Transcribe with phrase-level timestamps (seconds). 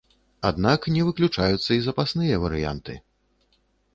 [0.49, 2.93] Аднак не выключаюцца і запасныя варыянты.